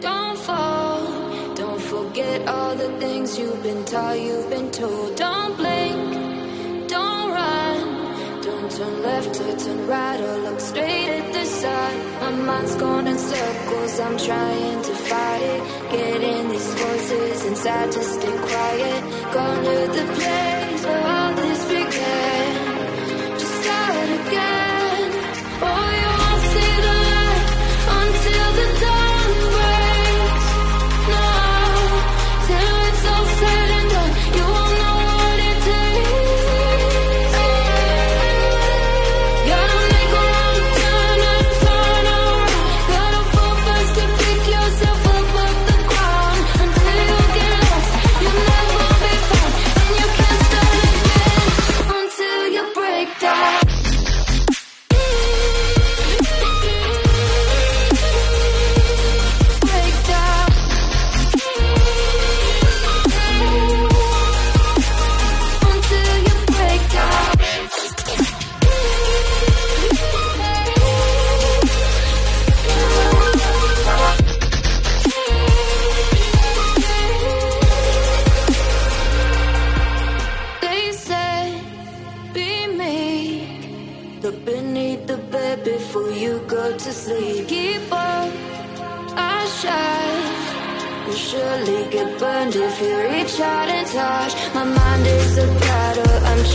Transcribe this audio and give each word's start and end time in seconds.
Don't 0.00 0.38
fall, 0.38 1.54
don't 1.54 1.80
forget 1.80 2.46
all 2.46 2.74
the 2.76 2.90
things 3.00 3.38
you've 3.38 3.62
been 3.62 3.84
taught, 3.84 4.20
you've 4.20 4.50
been 4.50 4.70
told. 4.70 5.16
Don't 5.16 5.56
blink, 5.56 6.88
don't 6.88 7.30
run, 7.30 8.42
don't 8.42 8.70
turn 8.70 9.02
left 9.02 9.40
or 9.40 9.56
turn 9.56 9.86
right 9.86 10.20
or 10.20 10.36
look 10.38 10.60
straight 10.60 11.08
at 11.08 11.32
the 11.32 11.44
sun. 11.44 11.92
My 12.20 12.30
mind's 12.30 12.74
going 12.76 13.06
in 13.06 13.18
circles, 13.18 14.00
I'm 14.00 14.18
trying 14.18 14.82
to 14.82 14.94
fight 14.94 15.42
it. 15.42 15.90
Getting 15.90 16.48
these 16.50 16.74
voices 16.74 17.44
inside 17.46 17.92
to 17.92 18.02
stay 18.02 18.36
quiet, 18.36 19.02
Go 19.32 19.46
to 19.64 19.92
the 19.96 20.04
place 20.14 20.84
where 20.84 21.25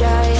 wish 0.00 0.39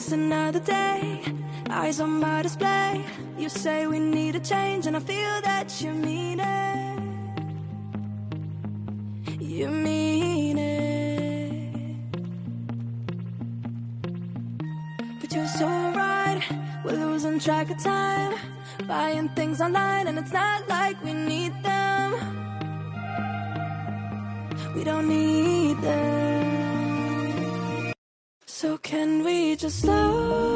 It's 0.00 0.12
another 0.12 0.60
day, 0.60 1.24
eyes 1.68 1.98
on 2.00 2.20
my 2.20 2.42
display. 2.42 3.04
You 3.36 3.48
say 3.48 3.88
we 3.88 3.98
need 3.98 4.36
a 4.36 4.38
change, 4.38 4.86
and 4.86 4.96
I 4.96 5.00
feel 5.00 5.40
that 5.42 5.82
you 5.82 5.92
mean 5.92 6.38
it. 6.38 7.00
You 9.40 9.68
mean 9.70 10.56
it. 10.56 11.96
But 15.20 15.32
you're 15.34 15.48
so 15.48 15.66
right, 15.66 16.44
we're 16.84 16.92
losing 16.92 17.40
track 17.40 17.68
of 17.68 17.82
time. 17.82 18.38
Buying 18.86 19.28
things 19.30 19.60
online, 19.60 20.06
and 20.06 20.16
it's 20.16 20.32
not 20.32 20.68
like 20.68 21.02
we 21.02 21.12
need 21.12 21.52
them. 21.64 22.14
We 24.76 24.84
don't 24.84 25.08
need 25.08 25.76
them. 25.82 26.27
slow 29.70 30.47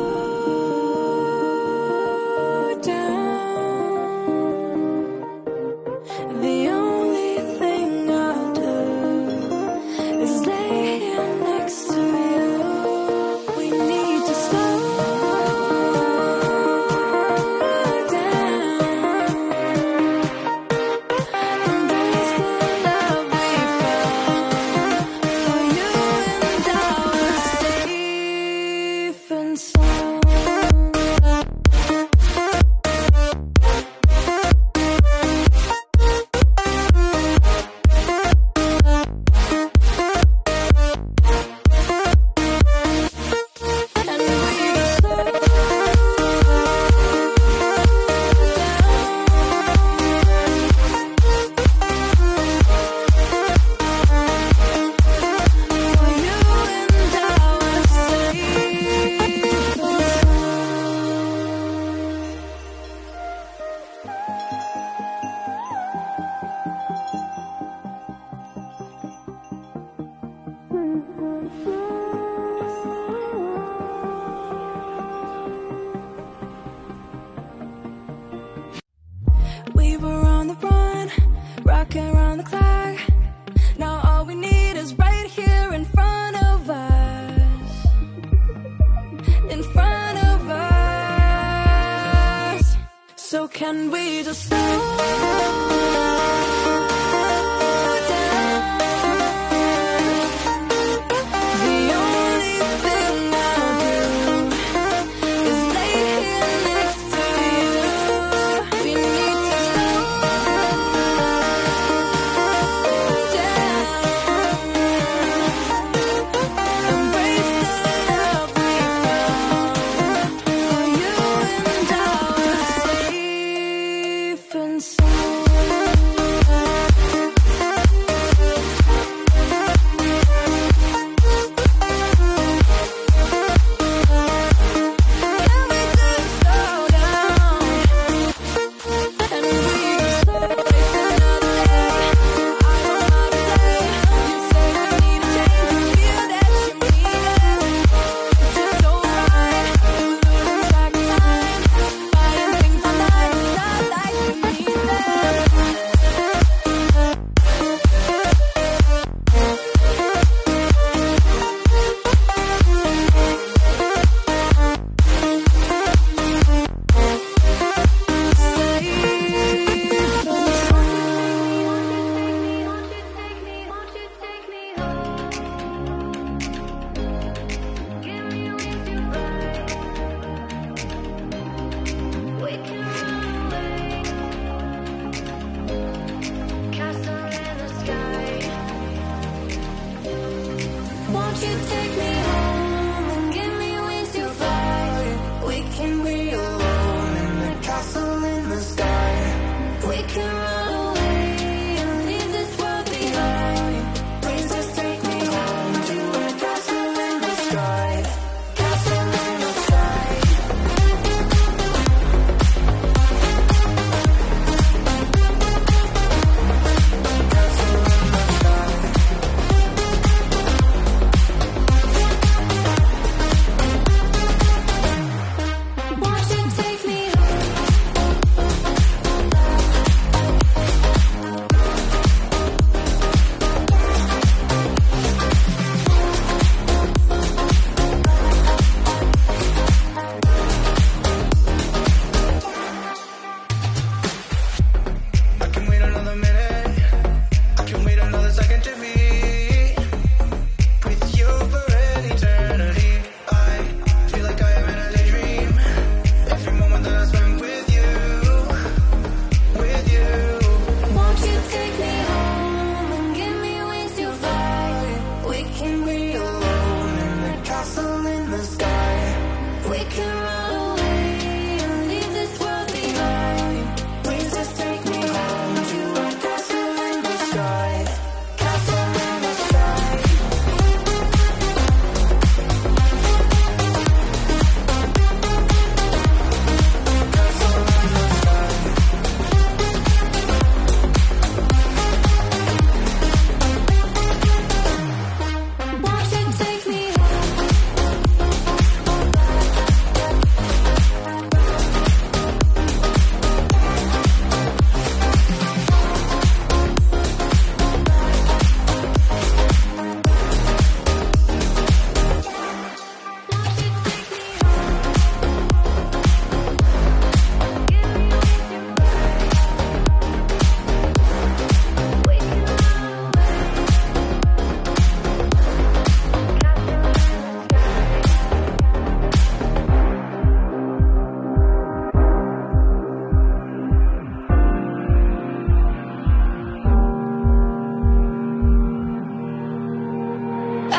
you 191.42 191.58
take 191.66 191.96
me 191.96 192.21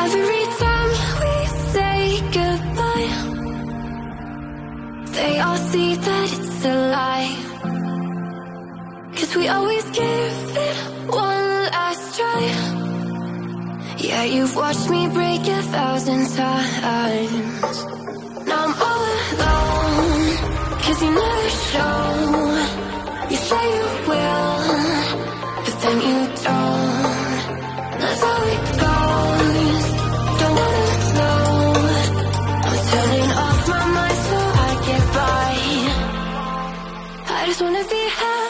Every 0.02 0.44
time 0.62 0.90
we 1.20 1.34
say 1.74 2.20
goodbye 2.38 3.10
They 5.16 5.40
all 5.40 5.56
see 5.56 5.94
that 5.96 6.28
it's 6.38 6.64
a 6.64 6.74
lie. 6.96 7.34
Cause 9.16 9.32
we 9.36 9.48
always 9.48 9.84
give 9.90 10.56
it 10.68 10.76
one 11.08 11.46
last 11.76 12.16
try. 12.18 12.42
Yeah, 13.98 14.24
you've 14.24 14.54
watched 14.56 14.90
me 14.90 15.08
break 15.08 15.42
a 15.58 15.62
thousand 15.74 16.22
times. 16.36 17.76
Now 18.48 18.64
I'm 18.66 18.74
all 18.88 19.04
alone 19.32 20.36
Cause 20.82 21.02
you 21.02 21.10
never 21.10 21.48
show. 21.70 22.43
I 37.44 37.46
just 37.46 37.60
wanna 37.60 37.84
be 37.84 38.08
happy. 38.08 38.43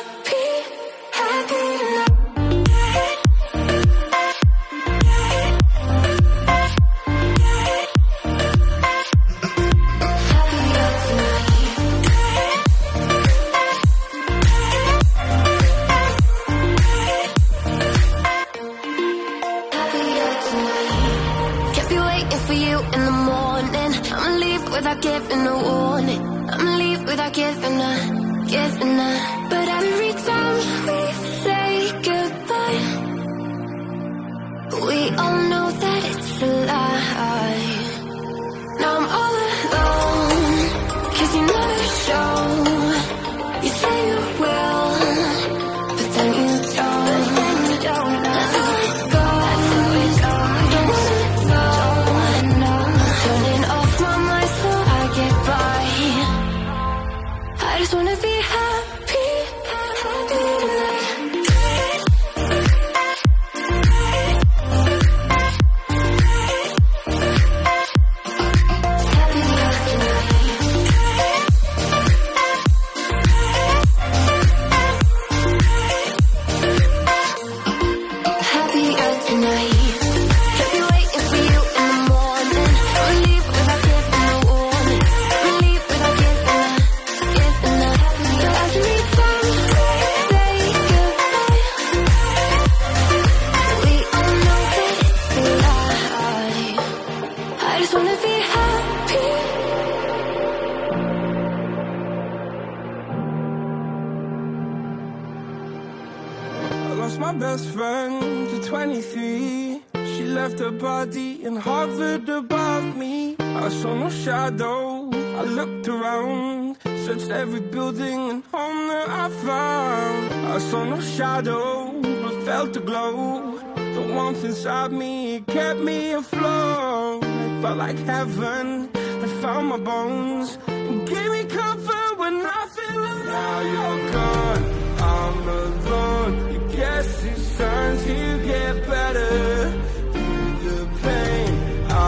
Hovered 111.94 112.28
above 112.28 112.96
me. 112.96 113.36
I 113.38 113.68
saw 113.68 113.94
no 113.94 114.10
shadow. 114.10 115.10
I 115.12 115.42
looked 115.44 115.86
around, 115.86 116.76
searched 117.04 117.30
every 117.30 117.60
building 117.60 118.30
and 118.30 118.42
home 118.52 118.88
that 118.88 119.08
I 119.08 119.28
found. 119.46 120.46
I 120.54 120.58
saw 120.58 120.84
no 120.84 121.00
shadow, 121.00 121.92
but 122.02 122.34
felt 122.44 122.76
a 122.76 122.80
glow. 122.80 123.58
The 123.76 124.02
warmth 124.12 124.44
inside 124.44 124.92
me 124.92 125.40
kept 125.46 125.80
me 125.80 126.12
afloat. 126.12 127.22
It 127.24 127.62
felt 127.62 127.78
like 127.78 127.98
heaven 127.98 128.90
that 128.92 129.32
found 129.42 129.68
my 129.68 129.78
bones 129.78 130.58
and 130.66 131.06
gave 131.08 131.30
me 131.30 131.44
comfort 131.44 132.12
when 132.18 132.34
I 132.58 132.62
feel 132.76 132.98
alone. 132.98 133.26
Now 133.26 133.60
you're 133.72 134.12
gone, 134.12 134.64
I'm 135.12 135.48
alone. 135.48 136.52
You 136.52 136.76
guess 136.76 137.24
it's 137.24 137.56
time 137.58 137.96
to 137.98 138.46
get 138.50 138.88
better. 138.88 139.93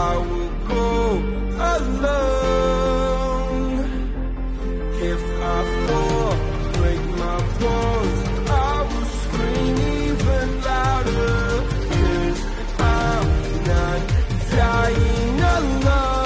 I 0.09 0.15
will 0.29 0.53
go 0.73 0.89
alone. 1.75 3.07
If 5.13 5.23
I 5.55 5.57
fall, 5.85 6.35
break 6.77 7.03
my 7.23 7.39
bones, 7.61 8.19
I 8.49 8.75
will 8.89 9.09
scream 9.21 9.75
even 10.03 10.47
louder. 10.69 11.39
Cause 11.91 12.41
I'm 12.95 13.27
not 13.71 13.99
dying 14.55 15.39
alone. 15.57 16.21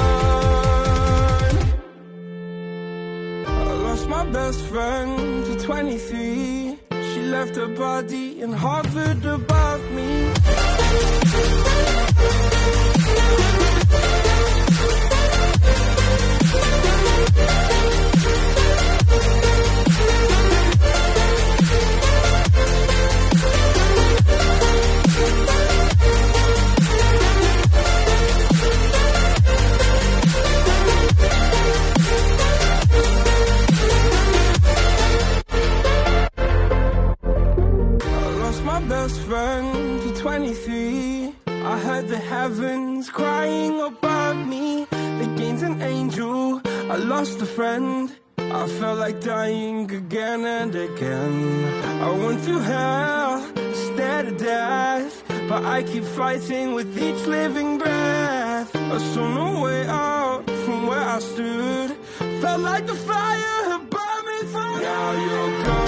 I 3.47 3.49
lost 3.87 4.05
my 4.07 4.25
best 4.37 4.61
friend 4.71 5.11
to 5.47 5.53
23. 5.65 6.77
She 7.09 7.21
left 7.35 7.55
her 7.55 7.71
body 7.85 8.41
and 8.43 8.53
hovered 8.53 9.25
above 9.25 9.83
me. 9.97 11.70
Friend. 47.55 48.11
I 48.37 48.67
felt 48.79 48.99
like 48.99 49.19
dying 49.21 49.91
again 49.91 50.45
and 50.45 50.73
again. 50.73 51.65
I 52.01 52.09
went 52.11 52.39
through 52.41 52.59
hell 52.59 53.45
instead 53.55 54.27
of 54.27 54.37
death. 54.37 55.23
But 55.49 55.65
I 55.65 55.83
keep 55.83 56.03
fighting 56.03 56.73
with 56.73 56.97
each 56.97 57.25
living 57.27 57.77
breath. 57.77 58.75
I 58.75 58.97
saw 59.13 59.25
no 59.41 59.61
way 59.63 59.85
out 59.87 60.49
from 60.63 60.87
where 60.87 61.05
I 61.17 61.19
stood. 61.19 61.91
Felt 62.41 62.61
like 62.61 62.85
the 62.87 62.95
fire 62.95 63.59
had 63.69 63.83
burned 63.89 64.25
me 64.29 64.39
through. 64.51 64.81
Now 64.81 65.11
you're 65.11 65.65
gone. 65.65 65.80